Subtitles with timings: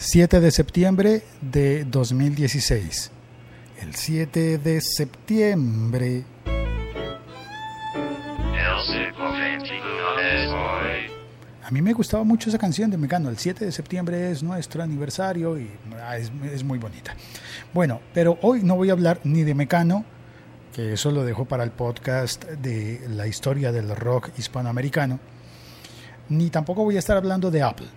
[0.00, 3.10] 7 de septiembre de 2016.
[3.82, 6.24] El 7 de septiembre.
[11.64, 13.28] A mí me gustaba mucho esa canción de Mecano.
[13.28, 15.68] El 7 de septiembre es nuestro aniversario y
[16.00, 17.16] ah, es, es muy bonita.
[17.74, 20.04] Bueno, pero hoy no voy a hablar ni de Mecano,
[20.72, 25.18] que eso lo dejo para el podcast de la historia del rock hispanoamericano,
[26.28, 27.88] ni tampoco voy a estar hablando de Apple,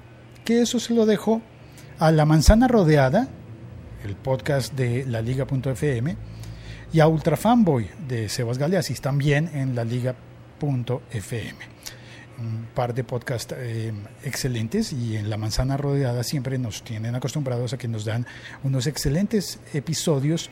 [0.43, 1.43] que eso se lo dejo
[2.01, 3.27] a La Manzana Rodeada,
[4.03, 6.17] el podcast de la Liga.fm,
[6.91, 10.21] y a Ultra Fanboy de Sebas Galeasis, también en la Liga.fm
[12.39, 13.93] un par de podcasts eh,
[14.23, 18.25] excelentes y en La Manzana Rodeada siempre nos tienen acostumbrados a que nos dan
[18.63, 20.49] unos excelentes episodios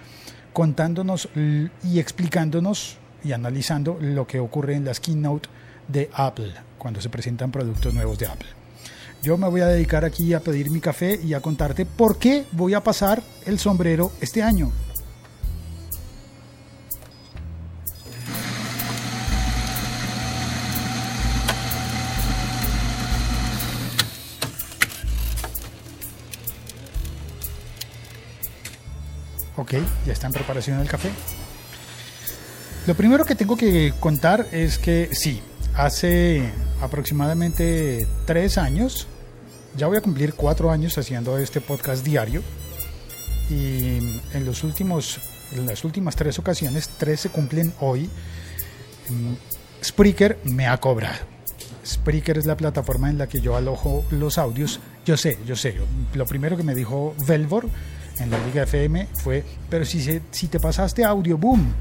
[0.54, 5.50] contándonos y explicándonos y analizando lo que ocurre en las keynote
[5.88, 8.59] de Apple cuando se presentan productos nuevos de Apple.
[9.22, 12.46] Yo me voy a dedicar aquí a pedir mi café y a contarte por qué
[12.54, 14.72] voy a pasar el sombrero este año.
[29.58, 29.74] Ok,
[30.06, 31.10] ya está en preparación el café.
[32.88, 35.42] Lo primero que tengo que contar es que sí,
[35.76, 36.50] hace
[36.82, 39.08] aproximadamente tres años,
[39.78, 42.42] ya voy a cumplir cuatro años haciendo este podcast diario
[43.50, 43.98] y
[44.34, 45.20] en los últimos,
[45.56, 48.10] las últimas tres ocasiones, tres se cumplen hoy.
[49.84, 51.18] Spreaker me ha cobrado.
[51.86, 54.80] Spreaker es la plataforma en la que yo alojo los audios.
[55.06, 55.76] Yo sé, yo sé.
[56.14, 57.68] Lo primero que me dijo Velvor
[58.20, 61.74] en la Liga FM fue, pero si, si te pasaste Audio Boom,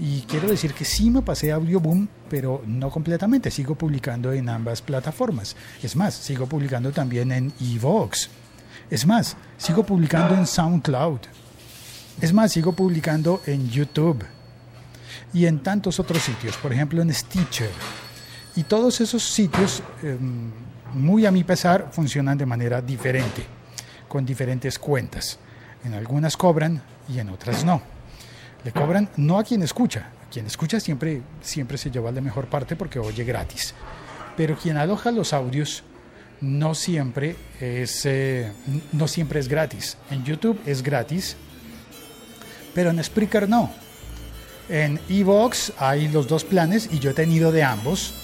[0.00, 4.48] y quiero decir que sí me pasé Audio Boom, pero no completamente, sigo publicando en
[4.48, 5.56] ambas plataformas.
[5.82, 8.30] Es más, sigo publicando también en Evox.
[8.90, 11.18] Es más, sigo publicando en SoundCloud.
[12.20, 14.24] Es más, sigo publicando en YouTube
[15.34, 17.70] y en tantos otros sitios, por ejemplo en Stitcher.
[18.54, 20.50] Y todos esos sitios, em,
[20.94, 23.44] muy a mi pesar, funcionan de manera diferente,
[24.06, 25.40] con diferentes cuentas.
[25.84, 27.97] En algunas cobran y en otras no.
[28.64, 30.10] Le cobran no a quien escucha.
[30.30, 33.74] Quien escucha siempre, siempre se lleva la mejor parte porque oye gratis.
[34.36, 35.82] Pero quien aloja los audios
[36.40, 38.52] no siempre es, eh,
[38.92, 39.96] no siempre es gratis.
[40.10, 41.36] En YouTube es gratis,
[42.74, 43.70] pero en Spreaker no.
[44.68, 48.14] En Evox hay los dos planes y yo he tenido de ambos.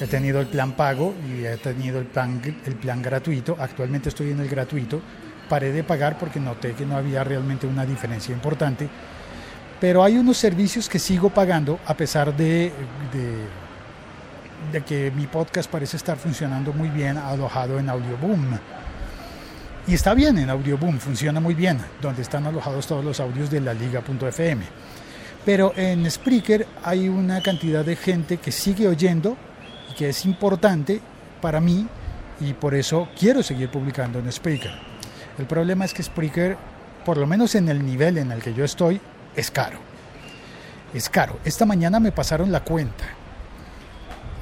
[0.00, 3.56] He tenido el plan pago y he tenido el plan, el plan gratuito.
[3.58, 5.02] Actualmente estoy en el gratuito
[5.50, 8.88] paré de pagar porque noté que no había realmente una diferencia importante.
[9.80, 12.70] Pero hay unos servicios que sigo pagando a pesar de,
[14.72, 18.58] de, que mi podcast parece estar funcionando muy bien alojado en Audioboom.
[19.86, 23.60] Y está bien en Audioboom, funciona muy bien, donde están alojados todos los audios de
[23.60, 24.64] la liga.fm.
[25.46, 29.38] Pero en Spreaker hay una cantidad de gente que sigue oyendo
[29.90, 31.00] y que es importante
[31.40, 31.88] para mí
[32.40, 34.72] y por eso quiero seguir publicando en Spreaker.
[35.38, 36.58] El problema es que Spreaker,
[37.06, 39.00] por lo menos en el nivel en el que yo estoy,
[39.36, 39.78] es caro.
[40.92, 41.38] Es caro.
[41.44, 43.04] Esta mañana me pasaron la cuenta.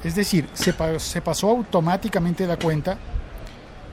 [0.03, 2.97] Es decir, se, pasó automáticamente la cuenta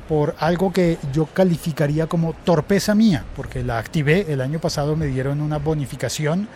[0.08, 5.06] por algo que yo calificaría como torpeza mía, porque la activé, el año pasado me
[5.06, 6.48] dieron una bonificación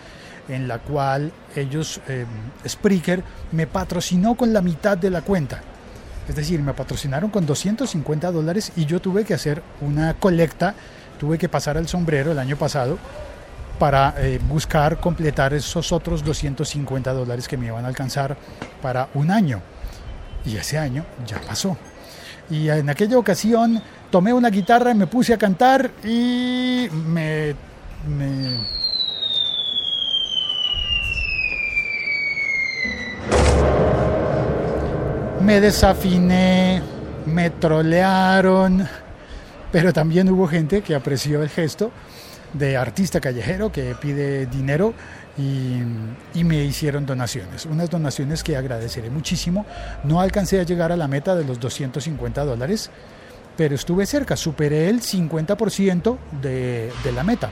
[0.48, 2.26] en la cual ellos, eh,
[2.66, 5.62] Spreaker, me patrocinó con la mitad de la cuenta.
[6.28, 10.76] Es decir, me patrocinaron con 250 dólares y yo tuve que hacer una colecta,
[11.18, 12.98] tuve que pasar el sombrero el año pasado
[13.80, 18.36] para eh, buscar completar esos otros 250 dólares que me iban a alcanzar
[18.82, 19.62] para un año.
[20.44, 21.78] Y ese año ya pasó.
[22.50, 27.54] Y en aquella ocasión tomé una guitarra, me puse a cantar y me,
[28.06, 28.58] me
[35.40, 36.82] me desafiné,
[37.24, 38.86] me trolearon,
[39.72, 41.90] pero también hubo gente que apreció el gesto
[42.52, 44.94] de artista callejero que pide dinero
[45.38, 49.64] y, me hicieron donaciones, unas donaciones que agradeceré muchísimo.
[50.04, 52.90] No alcancé a llegar a la meta de los 250 dólares,
[53.56, 57.50] pero estuve cerca, superé el 50% de, de la meta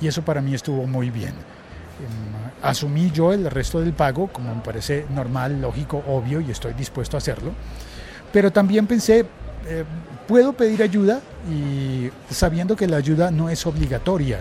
[0.00, 1.30] y eso para mí estuvo muy bien.
[1.30, 6.74] Em, asumí yo el resto del pago, como me parece normal, lógico, obvio, y estoy
[6.74, 7.52] dispuesto a hacerlo.
[8.32, 9.26] Pero también pensé,
[9.66, 9.84] eh,
[10.28, 11.20] puedo pedir ayuda
[11.50, 14.40] y sabiendo que la ayuda no es obligatoria,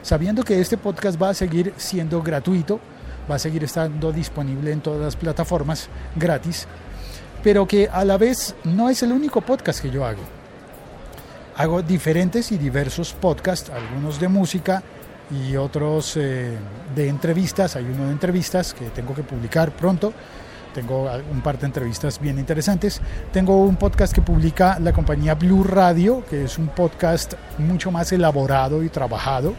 [0.00, 2.78] sabiendo que este podcast va a seguir siendo gratuito,
[3.28, 6.68] va a seguir estando disponible en todas las plataformas gratis,
[7.42, 10.22] pero que a la vez no es el único podcast que yo hago.
[11.56, 14.82] hago diferentes y diversos podcasts, algunos de música
[15.30, 16.56] y otros eh,
[16.94, 17.74] de entrevistas.
[17.74, 20.12] Hay uno de entrevistas que tengo que publicar pronto.
[20.76, 23.00] Tengo un par de entrevistas bien interesantes.
[23.32, 28.12] Tengo un podcast que publica la compañía Blue Radio, que es un podcast mucho más
[28.12, 29.54] elaborado y trabajado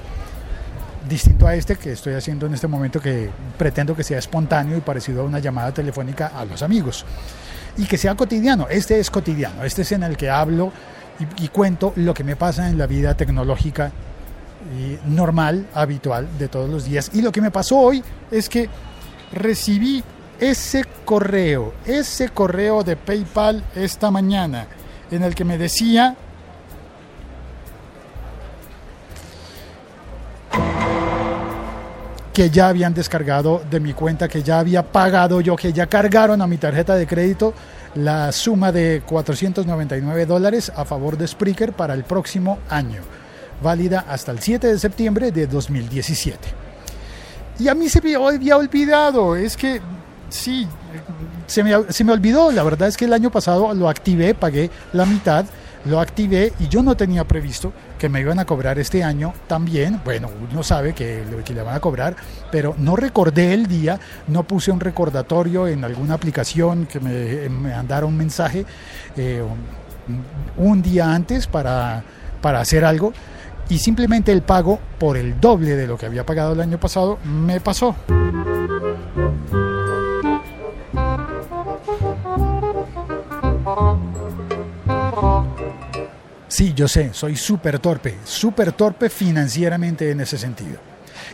[1.09, 4.81] distinto a este que estoy haciendo en este momento que pretendo que sea espontáneo y
[4.81, 7.03] parecido a una llamada telefónica a los amigos
[7.77, 8.67] y que sea cotidiano.
[8.69, 10.71] Este es cotidiano, este es en el que hablo
[11.39, 13.91] y, cuento lo que me pasa en la vida tecnológica
[15.07, 17.09] normal, habitual de todos los días.
[17.15, 18.69] Y lo que me pasó hoy es que
[19.31, 20.03] recibí
[20.39, 24.67] ese correo, ese correo de PayPal esta mañana
[25.11, 26.15] en el que me decía
[32.33, 36.39] que ya habían descargado de mi cuenta, que ya había pagado yo, que ya cargaron
[36.39, 37.53] a mi tarjeta de crédito
[37.95, 43.01] la suma de 499 dólares a favor de Spreaker para el próximo año,
[43.63, 46.37] válida hasta el 7 de septiembre de 2017.
[47.57, 49.81] Y a mí se me había olvidado, es que
[50.29, 50.67] sí,
[51.45, 54.69] se me, se me olvidó, la verdad es que el año pasado lo activé, pagué
[54.93, 55.45] la mitad
[55.87, 60.01] lo activé y yo no tenía previsto que me iban a cobrar este año también.
[60.03, 62.15] Bueno, uno sabe que, que le van a cobrar,
[62.51, 67.71] pero no recordé el día, no puse un recordatorio en alguna aplicación que me, me
[67.71, 68.65] mandara un mensaje
[69.15, 69.41] eh,
[70.57, 72.03] un día antes para,
[72.41, 73.13] para hacer algo
[73.69, 77.17] y simplemente el pago por el doble de lo que había pagado el año pasado
[77.23, 77.95] me pasó.
[86.57, 90.79] Sí, yo sé, soy súper torpe, súper torpe financieramente en ese sentido.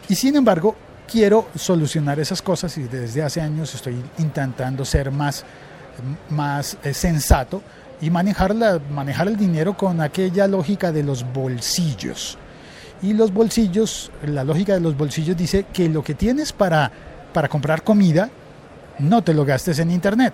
[0.09, 0.75] Y sin embargo,
[1.09, 5.45] quiero solucionar esas cosas y desde hace años estoy intentando ser más,
[6.29, 7.61] más eh, sensato
[8.01, 8.53] y manejar,
[8.91, 12.37] manejar el dinero con aquella lógica de los bolsillos.
[13.01, 16.91] Y los bolsillos, la lógica de los bolsillos dice que lo que tienes para,
[17.31, 18.29] para comprar comida,
[18.99, 20.33] no te lo gastes en Internet.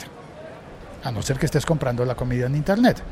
[1.03, 3.03] A no ser que estés comprando la comida en Internet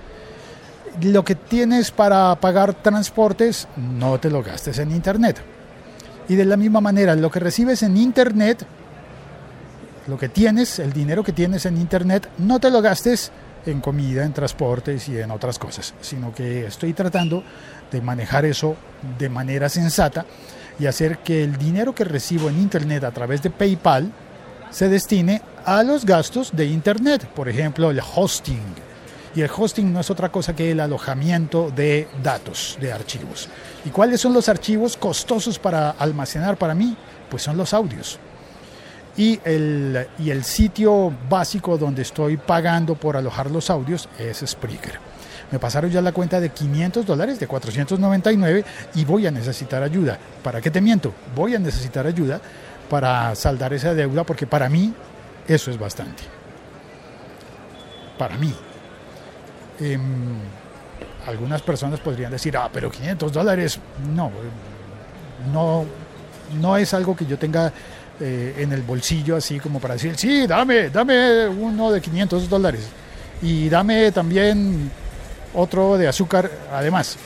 [1.02, 5.38] lo que tienes para pagar transportes, no te lo gastes en Internet.
[6.30, 8.66] Y de la misma manera, lo que recibes en Internet,
[10.08, 13.32] lo que tienes, el dinero que tienes en Internet, no te lo gastes
[13.66, 17.44] en comida, en transportes y en otras cosas, sino que estoy tratando
[17.92, 18.76] de manejar eso
[19.18, 20.26] de manera sensata
[20.80, 24.12] y hacer que el dinero que recibo en Internet a través de PayPal
[24.70, 28.87] se destine a los gastos de Internet, por ejemplo, el hosting
[29.38, 33.48] y el hosting no es otra cosa que el alojamiento de datos, de archivos.
[33.86, 36.98] ¿Y cuáles son los archivos costosos para almacenar para mí?
[37.30, 38.18] Pues son los audios.
[39.16, 44.98] Y el, y el sitio básico donde estoy pagando por alojar los audios es Spreaker.
[45.52, 50.18] Me pasaron ya la cuenta de 500 dólares, de 499, y voy a necesitar ayuda.
[50.42, 51.14] ¿Para qué te miento?
[51.36, 52.42] Voy a necesitar ayuda
[52.90, 54.96] para saldar esa deuda porque para mí
[55.48, 56.24] eso es bastante.
[58.18, 58.52] Para mí,
[59.80, 60.40] Em,
[61.28, 63.80] algunas personas podrían decir, ah, pero 500 dólares,
[64.16, 64.32] no,
[65.52, 65.86] no,
[66.60, 67.72] no es algo que yo tenga
[68.20, 72.88] eh, en el bolsillo así como para decir, sí, dame, dame uno de 500 dólares
[73.42, 74.90] y dame también
[75.54, 77.18] otro de azúcar además.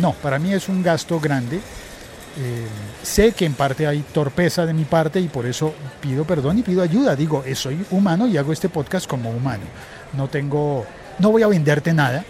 [0.00, 1.56] No, para mí es un gasto grande.
[1.56, 2.66] Eh,
[3.02, 6.62] sé que en parte hay torpeza de mi parte y por eso pido perdón y
[6.62, 7.14] pido ayuda.
[7.14, 9.64] Digo, eh, soy humano y hago este podcast como humano.
[10.12, 10.84] No tengo
[11.20, 12.24] no voy a venderte nada,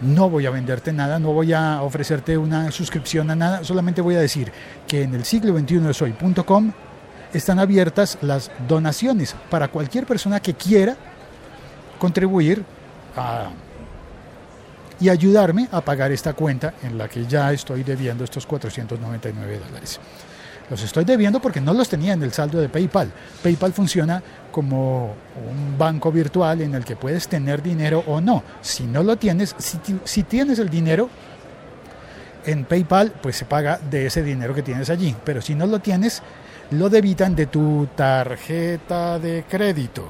[0.00, 4.14] no voy a venderte nada, no voy a ofrecerte una suscripción a nada, solamente voy
[4.14, 4.52] a decir
[4.86, 6.72] que en el siglo 21 de soy.com
[7.32, 10.96] están abiertas las donaciones para cualquier persona que quiera
[11.98, 12.64] contribuir
[15.00, 20.00] y ayudarme a pagar esta cuenta en la que ya estoy debiendo estos 499 dólares.
[20.70, 23.12] Los estoy debiendo porque no los tenía en el saldo de PayPal.
[23.42, 25.14] PayPal funciona como
[25.50, 28.42] un banco virtual en el que puedes tener dinero o no.
[28.62, 31.10] Si no lo tienes, si, tienes el dinero
[32.46, 35.14] en PayPal, pues se paga de ese dinero que tienes allí.
[35.24, 36.22] Pero si no lo tienes,
[36.70, 40.06] lo debitan de tu tarjeta de crédito.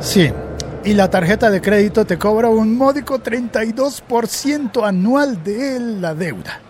[0.00, 0.30] Sí,
[0.84, 6.60] y la tarjeta de crédito te cobra un módico 32% anual de la deuda.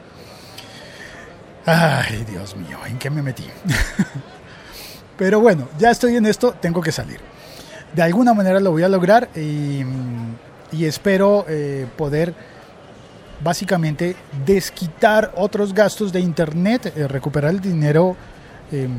[1.65, 3.45] Ay, Dios mío, ¿en qué me metí?
[5.19, 7.21] Pero bueno, ya estoy en esto, tengo que salir.
[7.95, 9.85] De alguna manera lo voy a lograr y,
[10.85, 12.35] espero eh, poder
[13.43, 18.17] básicamente desquitar otros gastos de internet, eh, recuperar el dinero
[18.71, 18.91] em,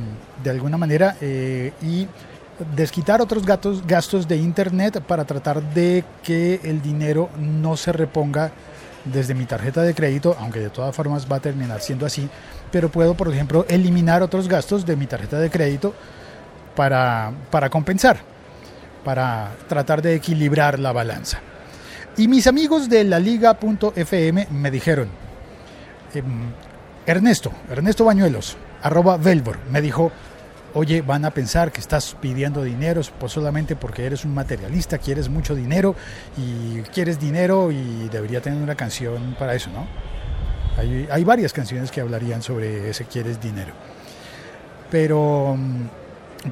[0.43, 2.07] de alguna manera eh, y
[2.75, 8.51] desquitar otros gastos, de internet para tratar de que el dinero no se reponga
[9.05, 12.29] desde mi tarjeta de crédito, aunque de todas formas va a terminar siendo así,
[12.71, 15.93] pero puedo, por ejemplo, eliminar otros gastos de mi tarjeta de crédito
[16.75, 18.19] para, para compensar,
[19.03, 21.39] para tratar de equilibrar la balanza.
[22.17, 25.09] Y mis amigos de la liga.fm me dijeron,
[26.13, 26.51] em,
[27.05, 30.11] Ernesto, Ernesto Bañuelos, arroba Velvor, me dijo,
[30.73, 35.55] oye, van a pensar que estás pidiendo dinero solamente porque eres un materialista, quieres mucho
[35.55, 35.95] dinero
[36.37, 39.87] y quieres dinero y debería tener una canción para eso, ¿no?
[40.77, 43.73] Hay, varias canciones que hablarían sobre ese quieres dinero.
[44.89, 45.55] Pero,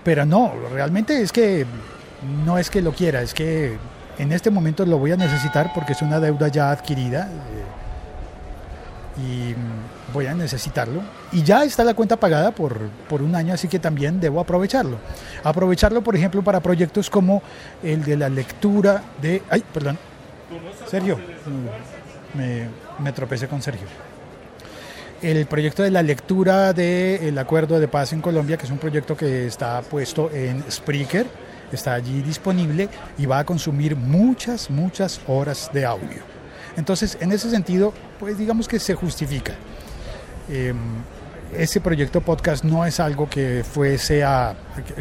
[0.03, 1.65] pero no, realmente es que
[2.45, 3.77] no es que lo quiera, es que
[4.17, 7.63] en este momento lo voy a necesitar porque es una deuda ya adquirida eh,
[9.17, 9.55] y
[10.13, 11.01] voy a necesitarlo.
[11.31, 14.97] Y ya está la cuenta pagada por, por un año, así que también debo aprovecharlo.
[15.43, 17.41] Aprovecharlo, por ejemplo, para proyectos como
[17.83, 19.41] el de la lectura de...
[19.49, 19.97] Ay, perdón.
[20.87, 21.19] Sergio,
[22.33, 23.87] me, tropecé con Sergio
[25.21, 29.17] el proyecto de la lectura del acuerdo de paz en Colombia, que es un proyecto
[29.17, 31.27] que está puesto en Spreaker,
[31.73, 32.87] está allí disponible
[33.17, 36.21] y va a consumir muchas, muchas horas de audio.
[36.77, 39.53] Entonces, en ese sentido, pues digamos que se justifica.
[40.49, 40.73] Eh,
[41.57, 44.55] ese proyecto podcast no es algo que fuese a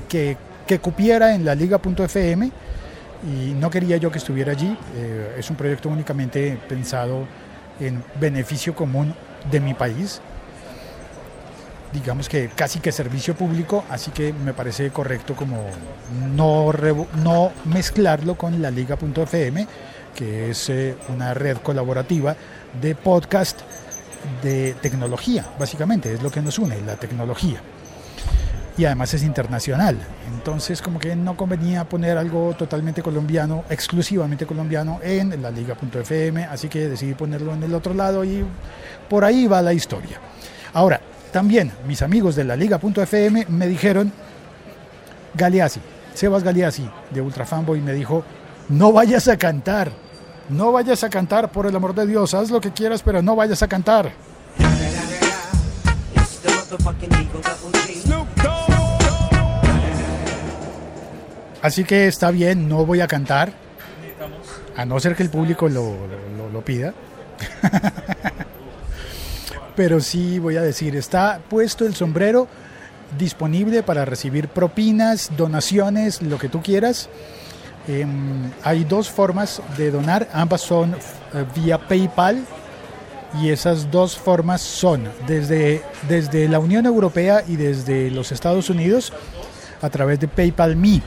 [0.08, 2.50] que, que cupiera en la liga.fm
[3.26, 4.76] y no quería yo que estuviera allí.
[4.96, 7.26] Eh, es un proyecto únicamente pensado
[7.80, 9.14] en beneficio común
[9.50, 10.20] de mi país
[11.92, 15.64] digamos que casi que servicio público, así que me parece correcto como
[16.34, 16.72] no,
[17.22, 19.66] no mezclarlo con la liga.fm,
[20.14, 22.36] que es eh, una red colaborativa
[22.80, 23.60] de podcast
[24.42, 27.60] de tecnología, básicamente, es lo que nos une, la tecnología.
[28.76, 29.98] Y además es internacional,
[30.32, 36.68] entonces como que no convenía poner algo totalmente colombiano, exclusivamente colombiano en la liga.fm, así
[36.68, 38.44] que decidí ponerlo en el otro lado y
[39.08, 40.20] por ahí va la historia.
[40.72, 41.00] Ahora,
[41.32, 44.12] también mis amigos de la liga.fm me dijeron,
[45.34, 45.80] Galeazzi,
[46.14, 48.24] Sebas Galeazzi de Ultrafanboy me dijo,
[48.68, 49.92] no vayas a cantar,
[50.48, 53.36] no vayas a cantar por el amor de Dios, haz lo que quieras, pero no
[53.36, 54.12] vayas a cantar.
[61.60, 63.52] Así que está bien, no voy a cantar,
[64.76, 65.96] a no ser que el público lo,
[66.52, 66.94] lo, pida.
[69.76, 72.48] pero sí voy a decir, está puesto el sombrero
[73.18, 77.08] disponible para recibir propinas, donaciones, lo que tú quieras.
[77.88, 82.44] Em, hay dos formas de donar, ambas son eh, vía PayPal
[83.40, 89.12] y esas dos formas son desde, desde la Unión Europea y desde los Estados Unidos
[89.80, 91.00] a través de PayPal Me,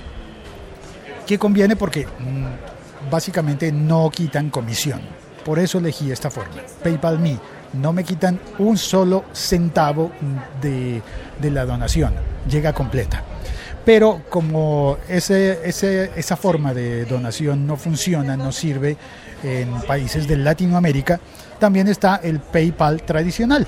[1.27, 5.01] que conviene porque mm, básicamente no quitan comisión.
[5.45, 7.38] Por eso elegí esta forma, PayPal Me.
[7.73, 10.11] No me quitan un solo centavo
[10.61, 11.01] de,
[11.41, 12.13] la donación,
[12.50, 13.23] llega completa.
[13.83, 18.95] Pero como ese, esa forma de donación no funciona, no sirve
[19.43, 21.19] en países de Latinoamérica,
[21.59, 23.65] también está el PayPal tradicional.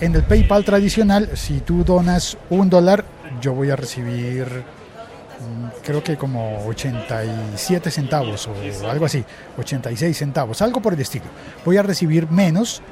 [0.00, 3.04] En el PayPal tradicional, si tú donas un dólar,
[3.40, 9.24] yo voy a recibir mm, creo que como 87 centavos o algo así,
[9.56, 11.26] 86 centavos, algo por el estilo.
[11.64, 12.82] Voy a recibir menos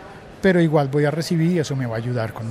[0.47, 2.47] pero igual voy a recibir y eso me va a ayudar con,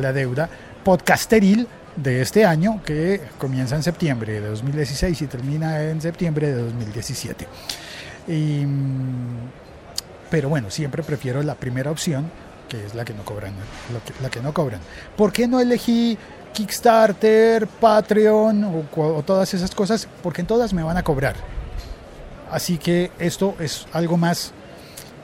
[0.00, 0.48] la deuda
[0.84, 1.66] podcasteril
[1.96, 7.46] de este año que comienza en septiembre de 2016 y termina en septiembre de 2017.
[10.30, 12.30] pero bueno, siempre prefiero la primera opción,
[12.68, 13.52] que es la que no cobran,
[14.22, 14.80] la que, no cobran.
[15.16, 16.16] ¿Por qué no elegí
[16.52, 20.06] Kickstarter, Patreon o, o todas esas cosas?
[20.22, 21.34] Porque en todas me van a cobrar.
[22.50, 24.52] Así que esto es algo más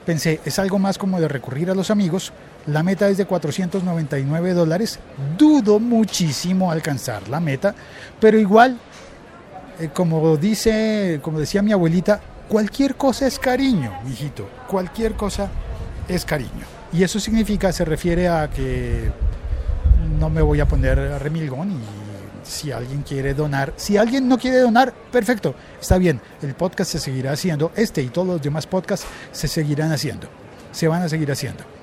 [0.07, 2.31] pensé, es algo más como de recurrir a los amigos.
[2.67, 4.99] La meta es de 499 dólares.
[5.37, 7.73] Dudo muchísimo alcanzar la meta,
[8.19, 8.77] pero igual,
[9.79, 12.19] eh, como dice, como decía mi abuelita,
[12.49, 14.49] cualquier cosa es cariño, hijito.
[14.67, 15.49] Cualquier cosa
[16.09, 16.65] es cariño.
[16.91, 19.11] Y eso significa, se refiere a que
[20.19, 21.79] no me voy a poner remilgón y
[22.43, 23.73] si alguien quiere donar.
[23.77, 26.19] Si alguien no quiere donar, perfecto, está bien.
[26.41, 27.71] El podcast se seguirá haciendo.
[27.77, 30.27] Este y todos los demás podcasts se seguirán haciendo.
[30.73, 31.76] Se van a seguir haciendo.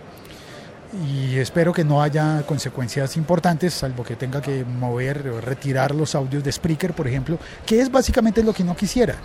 [1.02, 6.14] Y espero que no haya consecuencias importantes, salvo que tenga que mover o retirar los
[6.14, 9.16] audios de Spreaker, por ejemplo, que es básicamente lo que no quisiera.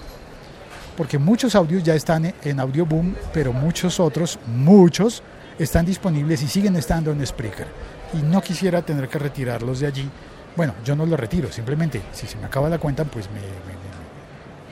[0.98, 5.22] Porque muchos audios ya están en Audio Boom, pero muchos otros, muchos,
[5.60, 7.68] están disponibles y siguen estando en Spreaker.
[8.14, 10.10] Y no quisiera tener que retirarlos de allí
[10.56, 13.40] Bueno, yo no lo retiro, simplemente si se me acaba la cuenta, pues me-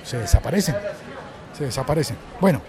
[0.04, 0.76] se desaparecen.
[1.56, 2.18] Se desaparecen.
[2.42, 2.62] Bueno,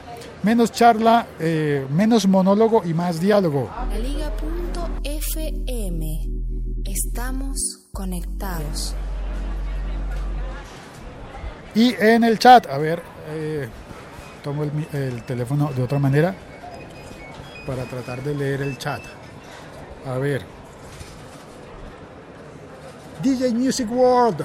[0.42, 3.70] menos charla, eh, menos monólogo y más diálogo.
[3.90, 4.38] La Liga.fm.
[6.84, 8.94] Estamos conectados.
[11.74, 13.68] Y en el chat, a ver, eh,
[14.42, 16.34] tomo el, el teléfono de otra manera
[17.66, 19.02] para tratar de leer el chat.
[20.06, 20.42] A ver.
[23.22, 24.44] DJ Music World.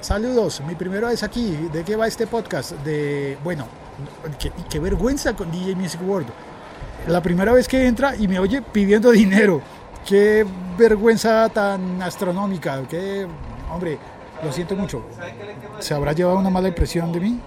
[0.00, 1.52] Saludos, mi primera vez aquí.
[1.72, 2.72] ¿De qué va este podcast?
[2.82, 3.66] De, bueno,
[4.68, 6.28] qué, vergüenza con DJ Music World.
[7.08, 9.60] La primera vez que entra y me oye pidiendo dinero.
[10.06, 10.46] Qué
[10.78, 12.82] vergüenza tan astronómica.
[12.88, 13.26] Qué,
[13.70, 13.98] hombre,
[14.42, 15.04] lo siento mucho.
[15.80, 17.40] ¿Se habrá llevado una mala impresión de mí?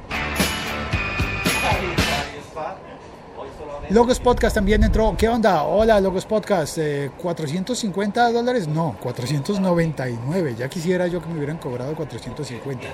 [3.89, 5.15] Logos Podcast también entró.
[5.17, 5.63] ¿Qué onda?
[5.63, 6.77] Hola, Logos Podcast.
[6.77, 8.67] Eh, ¿450 dólares?
[8.67, 10.55] No, 499.
[10.55, 12.87] Ya quisiera yo que me hubieran cobrado 450.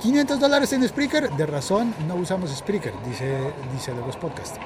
[0.00, 1.30] 500 dólares en Spreaker.
[1.30, 3.38] De razón, no usamos Spreaker, dice,
[3.72, 4.56] dice Logos Podcast.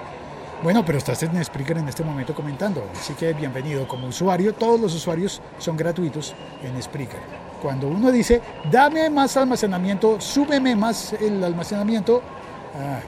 [0.62, 4.54] Bueno, pero estás en Spreaker en este momento comentando, así que bienvenido como usuario.
[4.54, 7.20] Todos los usuarios son gratuitos en Spreaker.
[7.62, 12.22] Cuando uno dice, dame más almacenamiento, súbeme más el almacenamiento,
[12.74, 13.00] ah,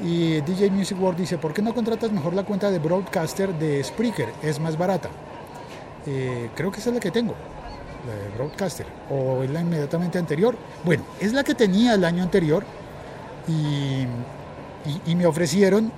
[0.00, 3.82] y DJ Music World dice, ¿por qué no contratas mejor la cuenta de Broadcaster de
[3.82, 4.32] Spreaker?
[4.42, 5.08] Es más barata.
[6.06, 7.34] Eh, creo que esa es la que tengo,
[8.36, 8.86] Broadcaster.
[9.10, 10.56] O es la inmediatamente anterior.
[10.84, 12.64] Bueno, es la que tenía el año anterior
[13.46, 14.06] y,
[15.06, 15.90] y- me ofrecieron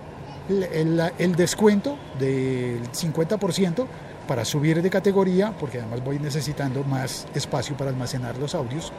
[0.48, 3.86] el- el descuento del 50%
[4.26, 8.92] para subir de categoría, porque además voy necesitando más espacio para almacenar los audios.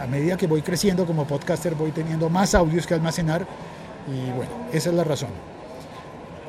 [0.00, 3.46] A medida que voy creciendo como podcaster voy teniendo más audios que almacenar
[4.08, 5.30] y bueno, esa es la razón.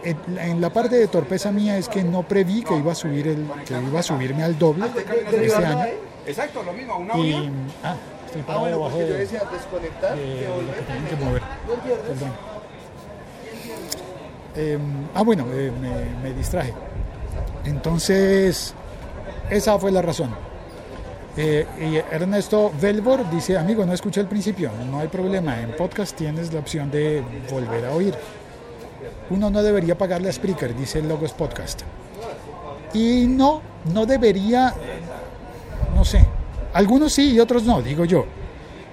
[0.03, 3.27] En, en la parte de torpeza mía es que no preví que iba a subir
[3.27, 5.85] el que iba a subirme al doble este año
[6.25, 7.49] Exacto, lo mismo, una y
[7.83, 10.85] ah, estoy Ah, bueno, debajo yo de, decía desconectar de lo que volver.
[10.85, 11.41] tienen que mover.
[11.67, 12.05] No pierdes.
[12.07, 12.31] Perdón.
[14.55, 14.77] Eh,
[15.15, 16.73] ah, bueno, eh, me, me distraje.
[17.63, 18.73] Entonces,
[19.49, 20.35] esa fue la razón.
[21.37, 26.17] Eh, y Ernesto Velbor dice, amigo, no escuché el principio, no hay problema, en podcast
[26.17, 28.15] tienes la opción de volver a oír.
[29.29, 31.81] Uno no debería pagarle a Spreaker, dice el Logos Podcast.
[32.93, 33.61] Y no,
[33.93, 34.73] no debería,
[35.95, 36.25] no sé,
[36.73, 38.25] algunos sí y otros no, digo yo,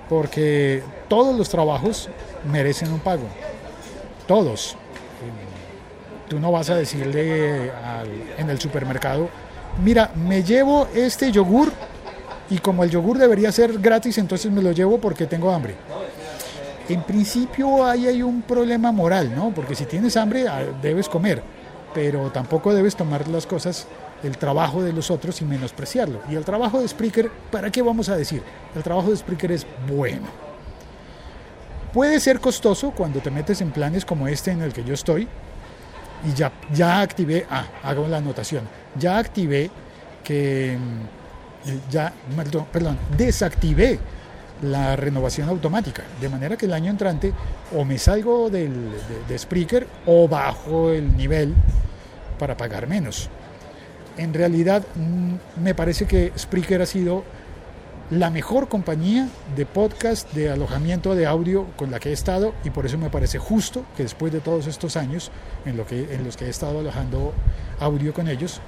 [0.08, 2.08] porque todos los trabajos
[2.50, 3.24] merecen un pago,
[4.26, 4.76] todos.
[6.28, 7.70] Tú no vas a decirle
[8.38, 9.28] en el supermercado,
[9.82, 11.72] mira, me llevo este yogur
[12.50, 15.76] y como el yogur debería ser gratis, entonces me lo llevo porque tengo hambre.
[16.88, 19.52] En principio ahí hay un problema moral, ¿no?
[19.54, 21.42] Porque si tienes hambre ah, debes comer,
[21.94, 23.86] pero tampoco debes tomar las cosas,
[24.22, 26.20] el trabajo de los otros y menospreciarlo.
[26.28, 28.42] Y el trabajo de Spreaker, ¿para qué vamos a decir?
[28.74, 30.26] El trabajo de Spreaker es bueno.
[31.92, 35.28] Puede ser costoso cuando te metes en planes como este en el que yo estoy,
[36.26, 38.64] y ya, ya activé, ah, hago la anotación,
[38.98, 39.70] ya activé
[40.22, 43.98] que, mm, ya, perdón, perdón, desactivé
[44.64, 47.32] la renovación automática, de manera que el año entrante
[47.76, 51.54] o me salgo del, de, de Spreaker o bajo el nivel
[52.38, 53.28] para pagar menos.
[54.16, 57.24] En realidad mm, me parece que Spreaker ha sido
[58.10, 62.70] la mejor compañía de podcast, de alojamiento de audio con la que he estado y
[62.70, 65.30] por eso me parece justo que después de todos estos años
[65.64, 67.32] en, lo que, en los que he estado alojando
[67.80, 68.60] audio con ellos,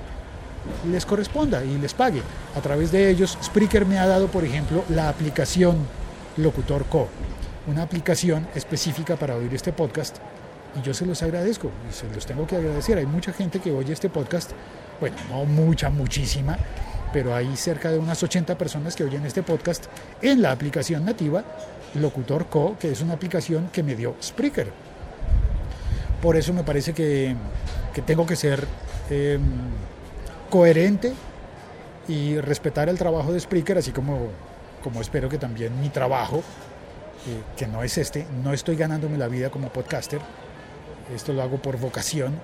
[0.91, 2.23] les corresponda y les pague.
[2.57, 5.77] A través de ellos, Spreaker me ha dado, por ejemplo, la aplicación
[6.37, 7.09] Locutor Co,
[7.67, 10.19] una aplicación específica para oír este podcast
[10.79, 12.99] y yo se los agradezco y se los tengo que agradecer.
[12.99, 14.53] Hay mucha gente que oye este podcast,
[15.01, 16.59] bueno, no mucha, muchísima,
[17.13, 19.87] pero hay cerca de unas 80 personas que oyen este podcast
[20.23, 21.45] en la aplicación nativa
[21.95, 24.71] Locutor Co, que es una aplicación que me dio Spreaker.
[26.21, 27.35] Por eso me parece que,
[27.95, 28.67] que tengo que ser
[29.11, 29.39] eh,
[30.51, 31.13] coherente
[32.09, 34.29] y respetar el trabajo de Spreaker, así como,
[34.83, 39.29] como espero que también mi trabajo, eh, que no es este, no estoy ganándome la
[39.29, 40.21] vida como podcaster,
[41.15, 42.35] esto lo hago por vocación,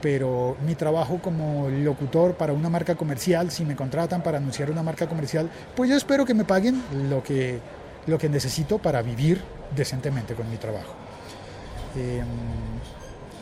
[0.00, 4.82] pero mi trabajo como locutor para una marca comercial, si me contratan para anunciar una
[4.82, 7.58] marca comercial, pues yo espero que me paguen lo que,
[8.06, 9.40] lo que necesito para vivir
[9.74, 10.94] decentemente con mi trabajo.
[11.96, 12.22] Eh,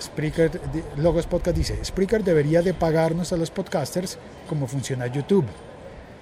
[0.02, 0.60] Spreaker,
[0.96, 5.46] Logos Podcast dice, Spreaker debería de pagarnos a los podcasters como funciona YouTube.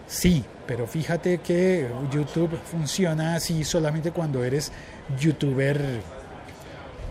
[0.06, 4.72] Sí, pero fíjate que YouTube funciona así solamente cuando eres
[5.18, 6.00] youtuber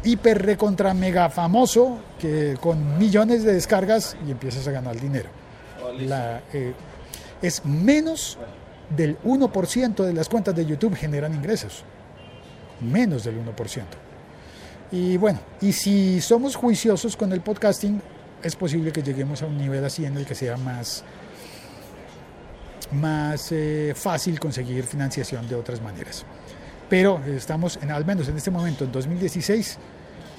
[0.03, 5.29] hiper recontra mega famoso que con millones de descargas y empiezas a ganar dinero.
[5.99, 6.73] La, eh,
[7.41, 8.37] es menos
[8.95, 11.83] del 1% de las cuentas de YouTube generan ingresos.
[12.81, 14.08] Menos del 1%.
[14.91, 18.01] Y bueno, y si somos juiciosos con el podcasting,
[18.41, 21.03] es posible que lleguemos a un nivel así en el que sea más,
[22.93, 26.25] más eh, fácil conseguir financiación de otras maneras.
[26.89, 29.77] Pero estamos, en, al menos en este momento, en 2016,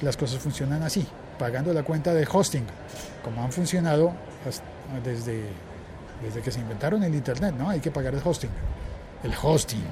[0.02, 1.06] las cosas funcionan así,
[1.38, 2.64] pagando la cuenta de hosting,
[3.22, 4.12] como han funcionado
[5.04, 5.44] desde,
[6.24, 7.70] desde que se inventaron el Internet, ¿no?
[7.70, 8.50] Hay que pagar el hosting,
[9.22, 9.86] el hosting.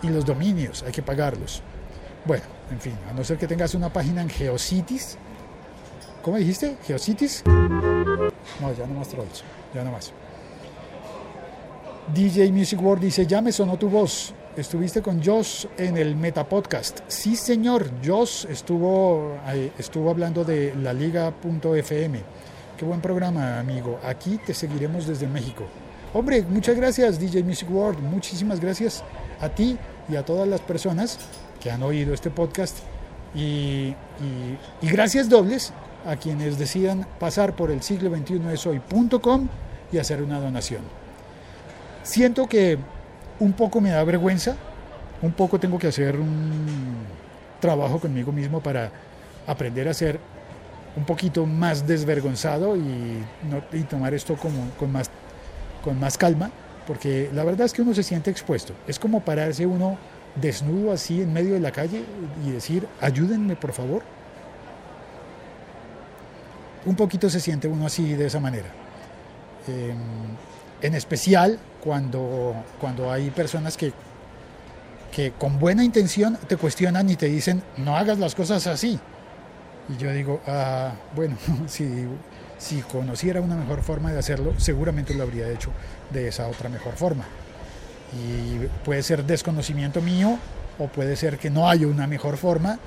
[0.00, 1.62] Y los dominios, hay que pagarlos.
[2.24, 5.16] Bueno, en fin, a no ser que tengas una página en Geocities.
[6.22, 6.76] ¿Cómo dijiste?
[6.86, 7.42] ¿Geocities?
[7.46, 10.12] No, ya no más trolls, ya no más.
[12.14, 14.34] DJ Music World dice, ya me sonó tu voz.
[14.56, 17.00] Estuviste con Josh en el Meta Podcast.
[17.06, 19.38] Sí, señor, Josh estuvo,
[19.78, 22.20] estuvo hablando de la liga.fm.
[22.76, 24.00] Qué buen programa, amigo.
[24.02, 25.64] Aquí te seguiremos desde México.
[26.12, 28.00] Hombre, muchas gracias, DJ Music World.
[28.00, 29.04] Muchísimas gracias
[29.40, 29.78] a ti
[30.08, 31.18] y a todas las personas
[31.60, 32.78] que han oído este podcast.
[33.34, 33.94] Y,
[34.82, 35.72] gracias dobles
[36.06, 39.48] a quienes decidan pasar por el siglo 21 es hoy.com
[39.92, 40.82] y hacer una donación.
[42.02, 42.78] Siento que
[43.38, 44.56] un poco me da vergüenza,
[45.20, 46.96] un poco tengo que hacer un
[47.60, 48.90] trabajo conmigo mismo para
[49.46, 50.18] aprender a ser
[50.96, 53.22] un poquito más desvergonzado y,
[53.72, 55.10] y tomar esto como, con, más,
[55.84, 56.50] con más calma,
[56.86, 58.72] porque la verdad es que uno se siente expuesto.
[58.86, 59.98] Es como pararse uno
[60.40, 62.04] desnudo así en medio de la calle
[62.46, 64.02] y decir, ayúdenme por favor.
[66.86, 68.68] Un poquito se siente uno así de esa manera.
[69.66, 69.96] Em,
[70.80, 73.92] en especial cuando, cuando hay personas que,
[75.14, 78.98] que con buena intención te cuestionan y te dicen, no hagas las cosas así.
[79.88, 82.06] Y yo digo, ah, bueno, si,
[82.58, 85.70] si conociera una mejor forma de hacerlo, seguramente lo habría hecho
[86.10, 87.24] de esa otra mejor forma.
[88.12, 90.38] Y puede ser desconocimiento mío
[90.78, 92.78] o puede ser que no haya una mejor forma,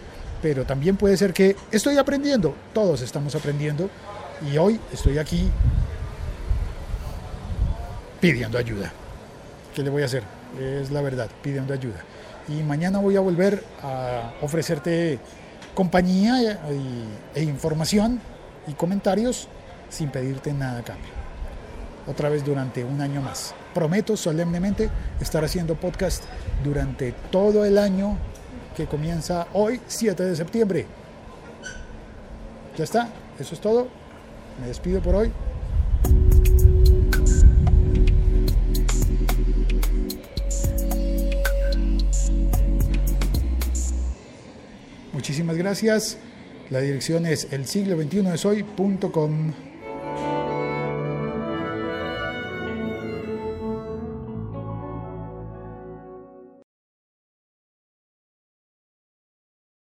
[0.42, 3.90] pero también puede ser que estoy aprendiendo, todos estamos aprendiendo
[4.52, 5.50] y hoy estoy aquí
[8.20, 8.92] pidiendo ayuda.
[9.76, 10.24] ¿Qué le voy a hacer?
[10.60, 12.02] Es la verdad, pidiendo ayuda.
[12.48, 15.20] Y mañana voy a volver a ofrecerte
[15.74, 16.60] compañía
[17.36, 18.20] e información
[18.68, 19.48] y comentarios
[19.90, 21.21] sin pedirte nada a cambio.
[22.08, 26.24] Otra vez durante un año más prometo solemnemente estar haciendo podcast
[26.64, 28.18] durante todo el año
[28.76, 30.86] que comienza hoy, 7 de septiembre.
[32.78, 33.10] Ya está,
[33.40, 33.88] eso es todo.
[34.60, 35.32] Me despido por hoy.
[45.14, 46.18] Muchísimas gracias.
[46.70, 49.71] La dirección es el siglo 21 es hoy.com.